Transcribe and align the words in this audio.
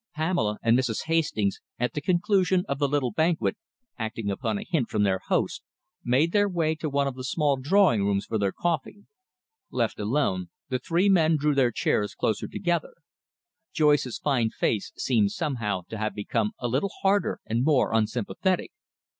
Pamela 0.15 0.57
and 0.63 0.75
Mrs. 0.75 1.03
Hastings, 1.03 1.61
at 1.77 1.93
the 1.93 2.01
conclusion 2.01 2.65
of 2.67 2.79
the 2.79 2.87
little 2.87 3.11
banquet, 3.11 3.55
acting 3.99 4.31
upon 4.31 4.57
a 4.57 4.65
hint 4.67 4.89
from 4.89 5.03
their 5.03 5.19
host, 5.27 5.61
made 6.03 6.31
their 6.31 6.49
way 6.49 6.73
to 6.73 6.89
one 6.89 7.05
of 7.07 7.13
the 7.13 7.23
small 7.23 7.55
drawing 7.55 8.03
rooms 8.03 8.25
for 8.25 8.39
their 8.39 8.51
coffee. 8.51 9.05
Left 9.69 9.99
alone, 9.99 10.49
the 10.69 10.79
three 10.79 11.07
men 11.07 11.37
drew 11.37 11.53
their 11.53 11.71
chairs 11.71 12.15
closer 12.15 12.47
together. 12.47 12.95
Joyce's 13.73 14.17
fine 14.17 14.49
face 14.49 14.91
seemed 14.95 15.33
somehow 15.33 15.81
to 15.89 15.99
have 15.99 16.15
become 16.15 16.53
a 16.57 16.67
little 16.67 16.89
harder 17.03 17.39
and 17.45 17.63
more 17.63 17.93
unsympathetic. 17.93 18.71